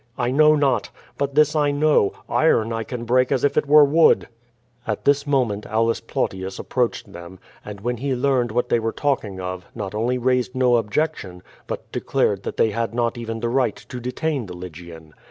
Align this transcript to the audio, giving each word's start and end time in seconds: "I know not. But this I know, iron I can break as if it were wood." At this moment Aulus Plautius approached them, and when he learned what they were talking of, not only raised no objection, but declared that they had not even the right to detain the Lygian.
"I 0.17 0.31
know 0.31 0.55
not. 0.55 0.89
But 1.19 1.35
this 1.35 1.55
I 1.55 1.69
know, 1.69 2.11
iron 2.27 2.73
I 2.73 2.83
can 2.83 3.05
break 3.05 3.31
as 3.31 3.43
if 3.43 3.55
it 3.55 3.67
were 3.67 3.85
wood." 3.85 4.27
At 4.87 5.05
this 5.05 5.27
moment 5.27 5.67
Aulus 5.67 6.01
Plautius 6.01 6.57
approached 6.57 7.13
them, 7.13 7.37
and 7.63 7.81
when 7.81 7.97
he 7.97 8.15
learned 8.15 8.51
what 8.51 8.69
they 8.69 8.79
were 8.79 8.91
talking 8.93 9.39
of, 9.39 9.67
not 9.75 9.93
only 9.93 10.17
raised 10.17 10.55
no 10.55 10.77
objection, 10.77 11.43
but 11.67 11.91
declared 11.91 12.41
that 12.41 12.57
they 12.57 12.71
had 12.71 12.95
not 12.95 13.15
even 13.15 13.41
the 13.41 13.49
right 13.49 13.75
to 13.75 13.99
detain 13.99 14.47
the 14.47 14.55
Lygian. 14.57 15.13